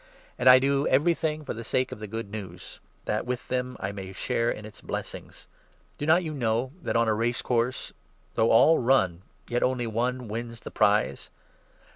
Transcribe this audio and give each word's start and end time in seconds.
And 0.39 0.49
I 0.49 0.57
do 0.57 0.87
everything 0.87 1.45
for 1.45 1.53
the 1.53 1.63
sake 1.63 1.89
23 1.89 1.95
of 1.95 1.99
the 1.99 2.07
Good 2.11 2.31
News, 2.31 2.79
that 3.05 3.23
with 3.27 3.49
them 3.49 3.77
I 3.79 3.91
may 3.91 4.13
share 4.13 4.49
in 4.49 4.65
its 4.65 4.81
blessings. 4.81 5.45
Do 5.99 6.07
not 6.07 6.23
you 6.23 6.33
know 6.33 6.71
that 6.81 6.95
on 6.95 7.07
a 7.07 7.13
race 7.13 7.43
course, 7.43 7.93
though 8.33 8.49
all 8.49 8.79
run, 8.79 9.21
24 9.45 9.53
yet 9.53 9.61
only 9.63 9.85
one 9.85 10.27
wins 10.27 10.61
the 10.61 10.71
prize 10.71 11.29